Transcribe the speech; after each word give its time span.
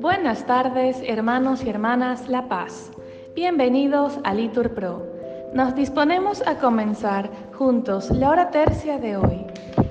Buenas 0.00 0.44
tardes, 0.46 1.02
hermanos 1.06 1.64
y 1.64 1.68
hermanas 1.68 2.28
La 2.28 2.48
Paz. 2.48 2.90
Bienvenidos 3.34 4.18
a 4.24 4.34
Litur 4.34 4.74
Pro. 4.74 5.06
Nos 5.54 5.74
disponemos 5.74 6.46
a 6.46 6.58
comenzar 6.58 7.30
juntos 7.54 8.10
la 8.10 8.30
hora 8.30 8.50
tercia 8.50 8.98
de 8.98 9.16
hoy, 9.16 9.46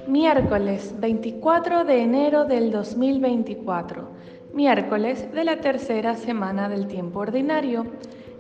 miércoles 0.08 0.94
24 1.00 1.86
de 1.86 2.02
enero 2.02 2.46
del 2.46 2.72
2024, 2.72 4.10
miércoles 4.54 5.32
de 5.34 5.44
la 5.44 5.58
tercera 5.62 6.16
semana 6.16 6.68
del 6.70 6.88
tiempo 6.88 7.20
ordinario, 7.20 7.86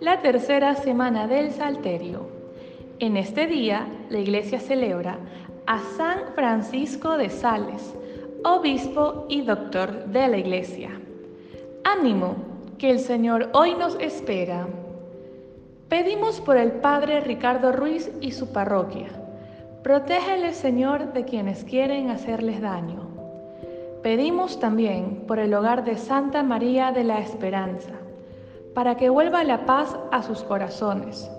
la 0.01 0.21
tercera 0.21 0.75
semana 0.75 1.27
del 1.27 1.51
Salterio. 1.51 2.35
En 2.99 3.15
este 3.15 3.45
día, 3.45 3.87
la 4.09 4.17
Iglesia 4.17 4.59
celebra 4.59 5.19
a 5.67 5.79
San 5.97 6.19
Francisco 6.33 7.17
de 7.17 7.29
Sales, 7.29 7.93
obispo 8.45 9.25
y 9.27 9.41
doctor 9.41 10.05
de 10.05 10.29
la 10.29 10.37
Iglesia. 10.37 10.91
Ánimo, 11.83 12.35
que 12.77 12.89
el 12.89 12.99
Señor 12.99 13.49
hoy 13.51 13.75
nos 13.75 13.99
espera. 13.99 14.65
Pedimos 15.89 16.39
por 16.39 16.55
el 16.55 16.71
Padre 16.71 17.19
Ricardo 17.19 17.73
Ruiz 17.73 18.09
y 18.21 18.31
su 18.31 18.53
parroquia. 18.53 19.09
Protégele, 19.83 20.53
Señor, 20.53 21.11
de 21.11 21.25
quienes 21.25 21.65
quieren 21.65 22.11
hacerles 22.11 22.61
daño. 22.61 23.05
Pedimos 24.01 24.61
también 24.61 25.25
por 25.27 25.37
el 25.37 25.53
hogar 25.53 25.83
de 25.83 25.97
Santa 25.97 26.43
María 26.43 26.93
de 26.93 27.03
la 27.03 27.19
Esperanza, 27.19 27.93
para 28.73 28.95
que 28.95 29.09
vuelva 29.09 29.43
la 29.43 29.65
paz 29.65 29.97
a 30.13 30.23
sus 30.23 30.43
corazones, 30.43 31.29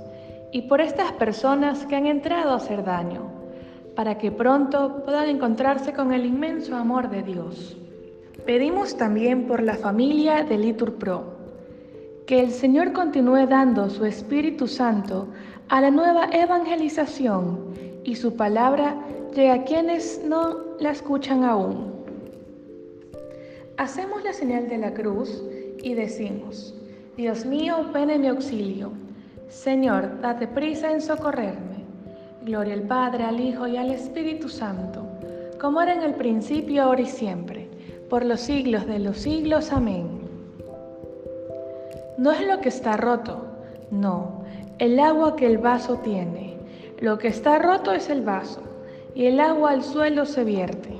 y 0.52 0.62
por 0.62 0.82
estas 0.82 1.12
personas 1.12 1.86
que 1.86 1.96
han 1.96 2.06
entrado 2.06 2.52
a 2.52 2.56
hacer 2.56 2.84
daño, 2.84 3.37
para 3.98 4.16
que 4.16 4.30
pronto 4.30 5.02
puedan 5.04 5.28
encontrarse 5.28 5.92
con 5.92 6.12
el 6.12 6.24
inmenso 6.24 6.76
amor 6.76 7.10
de 7.10 7.24
Dios. 7.24 7.76
Pedimos 8.46 8.96
también 8.96 9.48
por 9.48 9.60
la 9.60 9.74
familia 9.74 10.44
de 10.44 10.56
Litur 10.56 10.94
Pro, 10.94 11.24
que 12.24 12.38
el 12.38 12.52
Señor 12.52 12.92
continúe 12.92 13.48
dando 13.48 13.90
su 13.90 14.04
Espíritu 14.04 14.68
Santo 14.68 15.26
a 15.68 15.80
la 15.80 15.90
nueva 15.90 16.26
evangelización 16.30 17.74
y 18.04 18.14
su 18.14 18.36
palabra 18.36 18.94
llegue 19.34 19.50
a 19.50 19.64
quienes 19.64 20.22
no 20.24 20.58
la 20.78 20.92
escuchan 20.92 21.42
aún. 21.42 21.92
Hacemos 23.78 24.22
la 24.22 24.32
señal 24.32 24.68
de 24.68 24.78
la 24.78 24.94
cruz 24.94 25.42
y 25.82 25.94
decimos, 25.94 26.72
Dios 27.16 27.44
mío, 27.44 27.84
ven 27.92 28.10
en 28.10 28.20
mi 28.20 28.28
auxilio. 28.28 28.92
Señor, 29.48 30.20
date 30.20 30.46
prisa 30.46 30.92
en 30.92 31.00
socorrerme. 31.00 31.67
Gloria 32.42 32.74
al 32.74 32.82
Padre, 32.82 33.24
al 33.24 33.40
Hijo 33.40 33.66
y 33.66 33.76
al 33.76 33.90
Espíritu 33.90 34.48
Santo, 34.48 35.02
como 35.60 35.80
era 35.82 35.94
en 35.94 36.02
el 36.02 36.14
principio, 36.14 36.84
ahora 36.84 37.02
y 37.02 37.06
siempre 37.06 37.68
por 38.08 38.24
los 38.24 38.40
siglos 38.40 38.86
de 38.86 38.98
los 38.98 39.18
siglos. 39.18 39.72
Amén. 39.72 40.08
No 42.16 42.32
es 42.32 42.46
lo 42.46 42.60
que 42.60 42.68
está 42.68 42.96
roto, 42.96 43.42
no, 43.90 44.42
el 44.78 44.98
agua 44.98 45.36
que 45.36 45.46
el 45.46 45.58
vaso 45.58 45.96
tiene. 45.98 46.56
Lo 47.00 47.18
que 47.18 47.28
está 47.28 47.58
roto 47.58 47.92
es 47.92 48.10
el 48.10 48.22
vaso, 48.22 48.60
y 49.14 49.26
el 49.26 49.38
agua 49.38 49.70
al 49.70 49.82
suelo 49.82 50.26
se 50.26 50.42
vierte. 50.42 50.98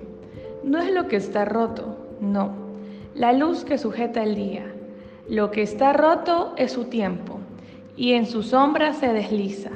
No 0.63 0.79
es 0.79 0.93
lo 0.93 1.09
que 1.09 1.17
está 1.17 1.45
roto, 1.45 1.97
no, 2.21 2.53
la 3.15 3.33
luz 3.33 3.65
que 3.65 3.79
sujeta 3.79 4.23
el 4.23 4.35
día. 4.35 4.73
Lo 5.29 5.51
que 5.51 5.63
está 5.63 5.93
roto 5.93 6.53
es 6.57 6.73
su 6.73 6.85
tiempo, 6.85 7.41
y 7.97 8.13
en 8.13 8.27
su 8.27 8.43
sombra 8.43 8.93
se 8.93 9.13
desliza. 9.13 9.71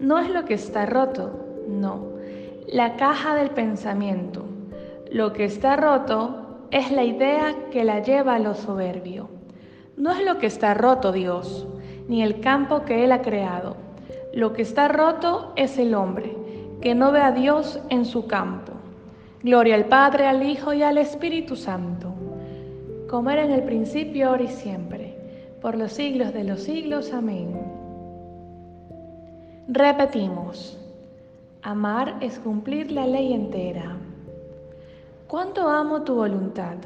No 0.00 0.18
es 0.18 0.30
lo 0.30 0.44
que 0.44 0.54
está 0.54 0.86
roto, 0.86 1.64
no, 1.68 2.12
la 2.68 2.96
caja 2.96 3.34
del 3.34 3.50
pensamiento. 3.50 4.44
Lo 5.10 5.32
que 5.32 5.44
está 5.44 5.76
roto 5.76 6.66
es 6.70 6.92
la 6.92 7.02
idea 7.02 7.56
que 7.72 7.82
la 7.82 8.00
lleva 8.00 8.36
a 8.36 8.38
lo 8.38 8.54
soberbio. 8.54 9.28
No 9.96 10.12
es 10.12 10.24
lo 10.24 10.38
que 10.38 10.46
está 10.46 10.74
roto 10.74 11.10
Dios, 11.10 11.66
ni 12.08 12.22
el 12.22 12.40
campo 12.40 12.84
que 12.84 13.04
Él 13.04 13.10
ha 13.10 13.22
creado. 13.22 13.76
Lo 14.32 14.52
que 14.52 14.62
está 14.62 14.86
roto 14.86 15.52
es 15.56 15.78
el 15.78 15.94
hombre, 15.94 16.36
que 16.80 16.94
no 16.94 17.10
ve 17.10 17.20
a 17.20 17.32
Dios 17.32 17.80
en 17.88 18.04
su 18.04 18.28
campo. 18.28 18.74
Gloria 19.42 19.74
al 19.74 19.86
Padre, 19.86 20.26
al 20.26 20.42
Hijo 20.42 20.72
y 20.74 20.82
al 20.82 20.98
Espíritu 20.98 21.56
Santo, 21.56 22.14
como 23.08 23.30
era 23.30 23.44
en 23.44 23.50
el 23.50 23.64
principio, 23.64 24.28
ahora 24.28 24.44
y 24.44 24.48
siempre, 24.48 25.16
por 25.60 25.76
los 25.76 25.92
siglos 25.92 26.32
de 26.32 26.44
los 26.44 26.62
siglos. 26.62 27.12
Amén. 27.12 27.67
Repetimos, 29.70 30.78
amar 31.60 32.16
es 32.22 32.38
cumplir 32.38 32.90
la 32.90 33.06
ley 33.06 33.34
entera. 33.34 33.98
Cuánto 35.26 35.68
amo 35.68 36.04
tu 36.04 36.14
voluntad. 36.14 36.78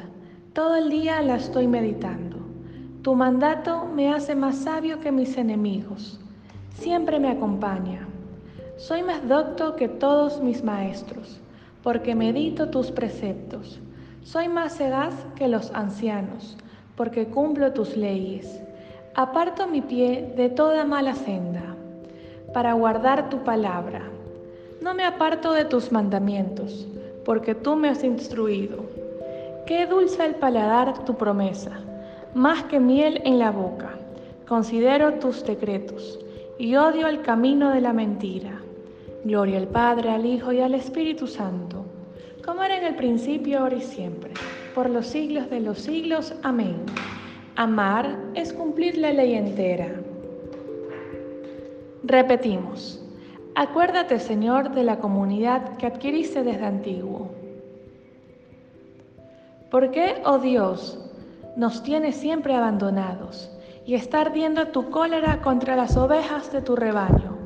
Todo 0.53 0.75
el 0.75 0.91
día 0.91 1.23
la 1.23 1.37
estoy 1.37 1.69
meditando. 1.69 2.39
Tu 3.03 3.15
mandato 3.15 3.85
me 3.85 4.13
hace 4.13 4.35
más 4.35 4.57
sabio 4.57 4.99
que 4.99 5.13
mis 5.13 5.37
enemigos. 5.37 6.19
Siempre 6.75 7.21
me 7.21 7.31
acompaña. 7.31 8.09
Soy 8.79 9.05
más 9.05 9.29
docto 9.29 9.77
que 9.77 9.87
todos 9.87 10.41
mis 10.43 10.65
maestros, 10.65 11.41
porque 11.85 12.17
medito 12.17 12.69
tus 12.69 12.91
preceptos. 12.91 13.81
Soy 14.25 14.49
más 14.49 14.73
sedaz 14.73 15.15
que 15.37 15.47
los 15.47 15.71
ancianos, 15.71 16.57
porque 16.97 17.29
cumplo 17.29 17.73
tus 17.75 17.97
leyes. 17.97 18.61
Aparto 19.15 19.69
mi 19.69 19.83
pie 19.83 20.33
de 20.37 20.49
toda 20.49 20.85
mala 20.85 21.15
senda, 21.15 21.62
para 22.53 22.75
guardar 22.75 23.31
tu 23.31 23.39
palabra. 23.45 24.03
No 24.81 24.95
me 24.95 25.05
aparto 25.05 25.53
de 25.53 25.65
tus 25.65 25.93
mandamientos 25.93 26.87
porque 27.25 27.55
tú 27.55 27.77
me 27.77 27.89
has 27.89 28.03
instruido. 28.05 28.85
Qué 29.67 29.87
dulce 29.87 30.25
el 30.25 30.35
paladar 30.35 31.05
tu 31.05 31.17
promesa, 31.17 31.81
más 32.35 32.65
que 32.65 32.81
miel 32.81 33.23
en 33.25 33.39
la 33.39 33.51
boca. 33.51 33.91
Considero 34.49 35.15
tus 35.15 35.45
decretos 35.45 36.19
y 36.59 36.75
odio 36.77 37.07
el 37.07 37.23
camino 37.23 37.71
de 37.71 37.81
la 37.81 37.93
mentira. 37.93 38.61
Gloria 39.25 39.59
al 39.59 39.69
Padre, 39.69 40.11
al 40.11 40.27
Hijo 40.27 40.53
y 40.53 40.61
al 40.61 40.75
Espíritu 40.75 41.29
Santo, 41.29 41.85
como 42.45 42.65
era 42.65 42.77
en 42.77 42.85
el 42.85 42.97
principio, 42.97 43.61
ahora 43.61 43.77
y 43.77 43.83
siempre, 43.83 44.33
por 44.75 44.91
los 44.91 45.07
siglos 45.07 45.49
de 45.49 45.61
los 45.61 45.79
siglos. 45.79 46.35
Amén. 46.43 46.77
Amar 47.55 48.19
es 48.35 48.53
cumplir 48.53 48.99
la 48.99 49.13
ley 49.13 49.35
entera. 49.35 50.02
Repetimos. 52.05 53.01
Acuérdate, 53.55 54.19
Señor, 54.19 54.73
de 54.73 54.83
la 54.83 54.99
comunidad 54.99 55.77
que 55.77 55.87
adquiriste 55.87 56.43
desde 56.43 56.65
antiguo. 56.65 57.31
¿Por 59.71 59.93
qué, 59.93 60.21
oh 60.25 60.39
Dios, 60.39 60.99
nos 61.57 61.85
tienes 61.85 62.17
siempre 62.17 62.57
abandonados 62.57 63.51
y 63.87 63.95
está 63.95 64.23
ardiendo 64.23 64.69
tu 64.69 64.91
cólera 64.91 65.43
contra 65.43 65.77
las 65.77 65.97
ovejas 65.97 66.51
de 66.53 66.61
tu 66.61 66.75
rebaño? 66.75 67.39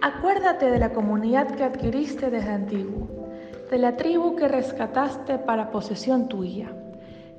Acuérdate 0.00 0.70
de 0.70 0.78
la 0.78 0.92
comunidad 0.92 1.48
que 1.48 1.64
adquiriste 1.64 2.30
desde 2.30 2.50
antiguo, 2.50 3.08
de 3.68 3.78
la 3.78 3.96
tribu 3.96 4.36
que 4.36 4.46
rescataste 4.46 5.38
para 5.38 5.72
posesión 5.72 6.28
tuya, 6.28 6.72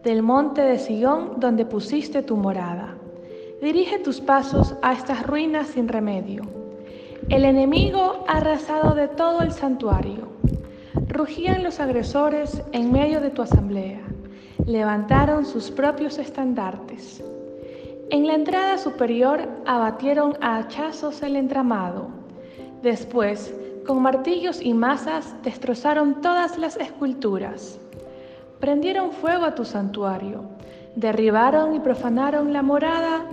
del 0.03 0.23
monte 0.23 0.61
de 0.61 0.77
Sion 0.77 1.39
donde 1.39 1.65
pusiste 1.65 2.21
tu 2.21 2.35
morada. 2.35 2.97
Dirige 3.63 3.97
tus 3.97 4.19
pasos 4.19 4.75
a 4.81 4.93
estas 4.93 5.25
ruinas 5.25 5.67
sin 5.67 5.87
remedio 5.87 6.43
el 7.29 7.45
enemigo 7.45 8.25
ha 8.27 8.37
arrasado 8.37 8.93
de 8.95 9.07
todo 9.07 9.41
el 9.41 9.51
santuario. 9.51 10.27
Rugían 11.07 11.63
los 11.63 11.79
agresores 11.79 12.61
en 12.73 12.91
medio 12.91 13.21
de 13.21 13.29
tu 13.29 13.41
asamblea. 13.41 14.01
Levantaron 14.65 15.45
sus 15.45 15.71
propios 15.71 16.19
estandartes. 16.19 17.23
En 18.09 18.27
la 18.27 18.35
entrada 18.35 18.77
superior 18.77 19.47
abatieron 19.65 20.37
a 20.41 20.57
hachazos 20.57 21.23
el 21.23 21.37
entramado. 21.37 22.09
Después, 22.81 23.55
con 23.87 24.01
martillos 24.01 24.61
y 24.61 24.73
masas, 24.73 25.33
destrozaron 25.41 26.21
todas 26.21 26.57
las 26.57 26.75
esculturas. 26.75 27.79
Prendieron 28.59 29.11
fuego 29.13 29.45
a 29.45 29.55
tu 29.55 29.63
santuario. 29.63 30.43
Derribaron 30.97 31.73
y 31.73 31.79
profanaron 31.79 32.51
la 32.51 32.61
morada 32.61 33.25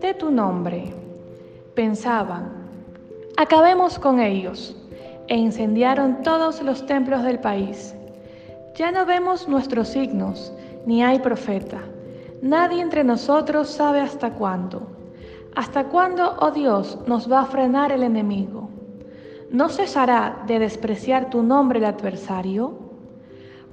de 0.00 0.14
tu 0.14 0.30
nombre. 0.30 0.92
Pensaban, 1.74 2.56
Acabemos 3.38 3.98
con 3.98 4.18
ellos. 4.18 4.74
E 5.28 5.36
incendiaron 5.36 6.22
todos 6.22 6.62
los 6.62 6.86
templos 6.86 7.22
del 7.22 7.38
país. 7.38 7.94
Ya 8.76 8.90
no 8.90 9.04
vemos 9.04 9.46
nuestros 9.46 9.88
signos, 9.88 10.52
ni 10.86 11.02
hay 11.02 11.18
profeta. 11.18 11.80
Nadie 12.40 12.80
entre 12.80 13.04
nosotros 13.04 13.68
sabe 13.68 14.00
hasta 14.00 14.30
cuándo. 14.30 14.86
¿Hasta 15.54 15.84
cuándo, 15.84 16.36
oh 16.40 16.50
Dios, 16.50 16.98
nos 17.06 17.30
va 17.30 17.40
a 17.40 17.46
frenar 17.46 17.92
el 17.92 18.04
enemigo? 18.04 18.70
¿No 19.50 19.68
cesará 19.68 20.42
de 20.46 20.58
despreciar 20.58 21.28
tu 21.28 21.42
nombre 21.42 21.78
el 21.78 21.84
adversario? 21.84 22.78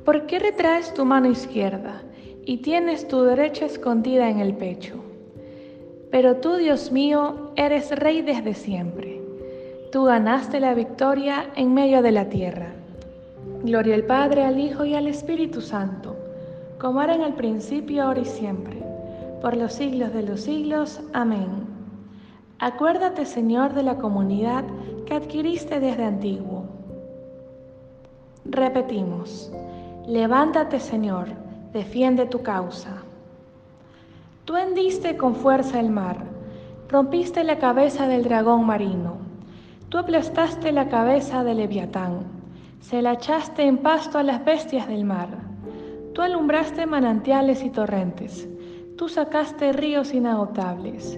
¿Por 0.04 0.26
qué 0.26 0.40
retraes 0.40 0.94
tu 0.94 1.06
mano 1.06 1.30
izquierda 1.30 2.02
y 2.46 2.58
tienes 2.58 3.08
tu 3.08 3.22
derecha 3.22 3.66
escondida 3.66 4.30
en 4.30 4.40
el 4.40 4.56
pecho? 4.56 5.03
Pero 6.14 6.36
tú, 6.36 6.58
Dios 6.58 6.92
mío, 6.92 7.50
eres 7.56 7.90
rey 7.90 8.22
desde 8.22 8.54
siempre. 8.54 9.20
Tú 9.92 10.04
ganaste 10.04 10.60
la 10.60 10.76
victoria 10.76 11.50
en 11.56 11.74
medio 11.74 12.04
de 12.04 12.12
la 12.12 12.30
tierra. 12.30 12.68
Gloria 13.64 13.96
al 13.96 14.04
Padre, 14.04 14.46
al 14.46 14.60
Hijo 14.60 14.86
y 14.86 14.94
al 14.94 15.08
Espíritu 15.08 15.60
Santo, 15.60 16.16
como 16.78 17.02
era 17.02 17.16
en 17.16 17.24
el 17.24 17.34
principio, 17.34 18.04
ahora 18.04 18.20
y 18.20 18.26
siempre, 18.26 18.78
por 19.42 19.58
los 19.58 19.74
siglos 19.74 20.14
de 20.14 20.22
los 20.22 20.42
siglos. 20.42 21.02
Amén. 21.14 21.66
Acuérdate, 22.60 23.26
Señor, 23.26 23.74
de 23.74 23.82
la 23.82 23.98
comunidad 23.98 24.66
que 25.08 25.16
adquiriste 25.16 25.80
desde 25.80 26.04
antiguo. 26.04 26.66
Repetimos, 28.46 29.52
levántate, 30.06 30.80
Señor, 30.80 31.30
defiende 31.74 32.28
tu 32.28 32.44
causa. 32.44 33.03
Tú 34.46 34.58
hendiste 34.58 35.16
con 35.16 35.36
fuerza 35.36 35.80
el 35.80 35.90
mar, 35.90 36.18
rompiste 36.90 37.46
la 37.46 37.60
cabeza 37.60 38.08
del 38.10 38.24
dragón 38.24 38.66
marino, 38.66 39.16
tú 39.88 39.98
aplastaste 39.98 40.74
la 40.74 40.90
cabeza 40.90 41.46
del 41.46 41.58
leviatán, 41.58 42.26
se 42.82 43.02
la 43.02 43.14
echaste 43.14 43.64
en 43.64 43.78
pasto 43.78 44.18
a 44.18 44.24
las 44.24 44.44
bestias 44.44 44.90
del 44.90 45.06
mar, 45.06 45.30
tú 46.14 46.22
alumbraste 46.22 46.86
manantiales 46.86 47.64
y 47.64 47.70
torrentes, 47.70 48.50
tú 48.98 49.08
sacaste 49.08 49.72
ríos 49.72 50.14
inagotables, 50.14 51.18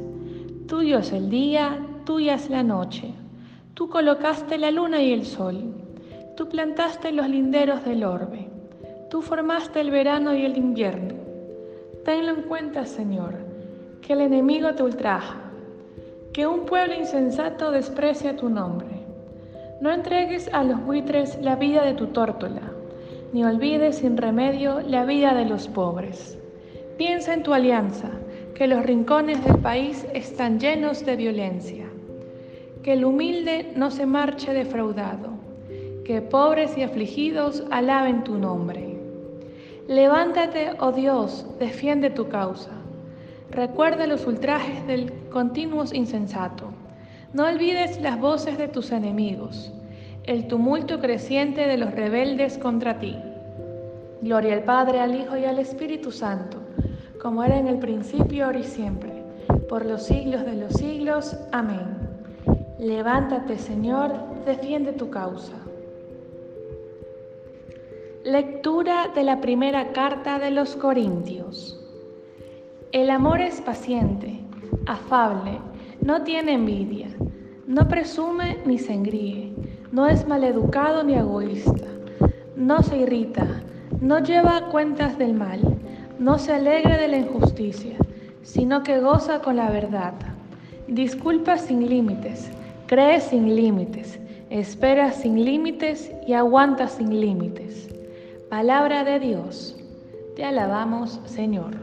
tuyo 0.68 1.00
es 1.00 1.12
el 1.12 1.32
día, 1.32 1.80
tuya 2.06 2.36
es 2.36 2.52
la 2.52 2.62
noche, 2.62 3.12
tú 3.74 3.90
colocaste 3.90 4.60
la 4.60 4.70
luna 4.70 5.02
y 5.02 5.12
el 5.12 5.26
sol, 5.26 5.74
tú 6.38 6.48
plantaste 6.48 7.12
los 7.12 7.28
linderos 7.28 7.84
del 7.86 8.04
orbe, 8.04 8.50
tú 9.10 9.24
formaste 9.24 9.82
el 9.82 9.90
verano 9.90 10.36
y 10.36 10.46
el 10.46 10.58
invierno, 10.58 11.25
Tenlo 12.06 12.36
en 12.36 12.44
cuenta, 12.44 12.86
Señor, 12.86 13.34
que 14.04 14.14
el 14.14 14.22
enemigo 14.22 14.76
te 14.76 14.84
ultraja, 14.84 15.38
que 16.34 16.46
un 16.46 16.68
pueblo 16.68 16.94
insensato 16.94 17.72
desprecia 17.72 18.36
tu 18.36 18.48
nombre. 18.48 18.90
No 19.82 19.92
entregues 19.92 20.48
a 20.54 20.64
los 20.64 20.86
buitres 20.86 21.40
la 21.42 21.56
vida 21.56 21.84
de 21.84 21.96
tu 21.96 22.06
tórtola, 22.08 22.62
ni 23.34 23.44
olvides 23.44 23.98
sin 23.98 24.18
remedio 24.18 24.82
la 24.82 25.04
vida 25.04 25.34
de 25.34 25.46
los 25.46 25.68
pobres. 25.68 26.38
Piensa 26.96 27.34
en 27.34 27.42
tu 27.42 27.56
alianza, 27.56 28.12
que 28.54 28.68
los 28.68 28.86
rincones 28.86 29.44
del 29.44 29.58
país 29.58 30.06
están 30.14 30.60
llenos 30.60 31.04
de 31.08 31.16
violencia. 31.16 31.88
Que 32.84 32.94
el 32.94 33.04
humilde 33.04 33.74
no 33.76 33.90
se 33.90 34.06
marche 34.06 34.54
defraudado, 34.54 35.32
que 36.06 36.22
pobres 36.22 36.78
y 36.78 36.84
afligidos 36.84 37.64
alaben 37.72 38.24
tu 38.24 38.38
nombre. 38.38 38.85
Levántate, 39.88 40.72
oh 40.80 40.92
Dios, 40.92 41.46
defiende 41.60 42.10
tu 42.10 42.28
causa. 42.28 42.72
Recuerda 43.52 44.08
los 44.08 44.26
ultrajes 44.26 44.86
del 44.88 45.14
continuo 45.30 45.84
insensato. 45.94 46.66
No 47.34 47.46
olvides 47.46 48.02
las 48.02 48.20
voces 48.20 48.58
de 48.58 48.68
tus 48.68 48.92
enemigos, 48.92 49.72
el 50.24 50.48
tumulto 50.48 51.00
creciente 51.00 51.68
de 51.68 51.78
los 51.78 51.92
rebeldes 51.92 52.58
contra 52.58 52.98
ti. 52.98 53.16
Gloria 54.24 54.56
al 54.56 54.64
Padre, 54.64 55.02
al 55.02 55.14
Hijo 55.14 55.38
y 55.38 55.46
al 55.46 55.60
Espíritu 55.60 56.12
Santo, 56.12 56.58
como 57.22 57.44
era 57.44 57.60
en 57.60 57.68
el 57.68 57.78
principio, 57.78 58.46
ahora 58.46 58.60
y 58.60 58.64
siempre, 58.64 59.12
por 59.70 59.86
los 59.86 60.02
siglos 60.02 60.44
de 60.46 60.56
los 60.56 60.74
siglos. 60.74 61.38
Amén. 61.52 61.96
Levántate, 62.80 63.60
Señor, 63.60 64.14
defiende 64.48 64.94
tu 64.94 65.12
causa. 65.12 65.65
Lectura 68.26 69.10
de 69.14 69.24
la 69.24 69.40
primera 69.40 69.92
carta 69.92 70.40
de 70.40 70.50
los 70.50 70.76
Corintios. 70.76 71.80
El 72.92 73.12
amor 73.12 73.40
es 73.40 73.62
paciente, 73.62 74.40
afable, 74.88 75.60
no 76.02 76.24
tiene 76.24 76.54
envidia, 76.54 77.10
no 77.68 77.88
presume 77.88 78.58
ni 78.66 78.80
se 78.80 78.94
engríe, 78.94 79.54
no 79.92 80.08
es 80.08 80.28
maleducado 80.28 81.04
ni 81.04 81.14
egoísta, 81.14 81.86
no 82.56 82.82
se 82.82 82.98
irrita, 82.98 83.62
no 84.02 84.18
lleva 84.18 84.70
cuentas 84.72 85.20
del 85.20 85.36
mal, 85.36 85.62
no 86.18 86.40
se 86.40 86.54
alegra 86.54 86.98
de 86.98 87.10
la 87.10 87.18
injusticia, 87.18 87.96
sino 88.42 88.82
que 88.82 89.02
goza 89.02 89.44
con 89.44 89.58
la 89.58 89.70
verdad. 89.70 90.16
Disculpa 90.88 91.60
sin 91.60 91.88
límites, 91.88 92.50
cree 92.88 93.22
sin 93.22 93.56
límites, 93.56 94.20
espera 94.50 95.12
sin 95.12 95.46
límites 95.46 96.12
y 96.26 96.34
aguanta 96.34 96.88
sin 96.88 97.22
límites. 97.22 97.95
Palabra 98.56 99.04
de 99.04 99.20
Dios, 99.20 99.76
te 100.38 100.46
alabamos 100.46 101.20
Señor. 101.26 101.74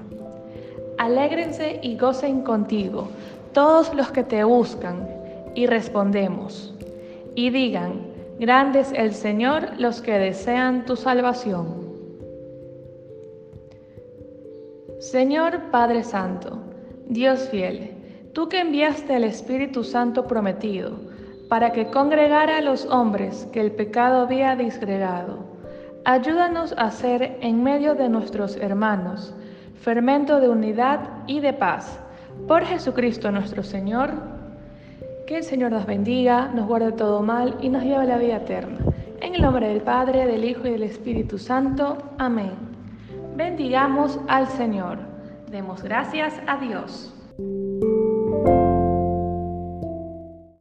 Alégrense 0.97 1.79
y 1.83 1.99
gocen 1.99 2.41
contigo 2.41 3.11
todos 3.53 3.93
los 3.93 4.11
que 4.11 4.25
te 4.25 4.43
buscan, 4.43 5.07
y 5.55 5.67
respondemos, 5.67 6.75
y 7.35 7.51
digan, 7.51 8.01
grande 8.39 8.81
es 8.81 8.93
el 8.93 9.13
Señor 9.13 9.79
los 9.79 10.01
que 10.01 10.13
desean 10.13 10.87
tu 10.87 10.97
salvación. 10.97 11.67
Señor 14.99 15.71
Padre 15.71 16.03
Santo, 16.03 16.57
Dios 17.07 17.51
fiel, 17.51 17.91
tú 18.33 18.49
que 18.49 18.61
enviaste 18.61 19.15
al 19.15 19.25
Espíritu 19.25 19.85
Santo 19.85 20.27
prometido, 20.27 20.93
para 21.51 21.73
que 21.73 21.89
congregara 21.89 22.57
a 22.57 22.63
los 22.63 22.87
hombres 22.87 23.47
que 23.53 23.61
el 23.61 23.73
pecado 23.73 24.23
había 24.23 24.57
disgregado 24.57 25.52
Ayúdanos 26.05 26.75
a 26.77 26.91
ser 26.91 27.39
en 27.43 27.63
medio 27.63 27.95
de 27.95 28.09
nuestros 28.09 28.57
hermanos, 28.57 29.33
fermento 29.81 30.41
de 30.41 30.49
unidad 30.49 31.09
y 31.29 31.39
de 31.39 31.53
paz. 31.53 32.01
Por 32.49 32.65
Jesucristo 32.65 33.31
nuestro 33.31 33.63
Señor, 33.63 34.11
que 35.29 35.37
el 35.37 35.45
Señor 35.45 35.71
nos 35.71 35.87
bendiga, 35.87 36.49
nos 36.49 36.67
guarde 36.67 36.91
todo 36.91 37.23
mal 37.23 37.57
y 37.61 37.69
nos 37.69 37.85
lleve 37.85 38.03
a 38.03 38.05
la 38.05 38.19
vida 38.19 38.39
eterna. 38.39 38.79
En 39.21 39.37
el 39.37 39.43
nombre 39.43 39.69
del 39.69 39.83
Padre, 39.83 40.27
del 40.27 40.45
Hijo 40.45 40.67
y 40.67 40.73
del 40.73 40.83
Espíritu 40.83 41.39
Santo. 41.39 41.99
Amén. 42.19 42.51
Bendigamos 43.37 44.19
al 44.27 44.49
Señor. 44.49 44.99
Demos 45.53 45.85
gracias 45.85 46.35
a 46.49 46.57
Dios. 46.57 47.12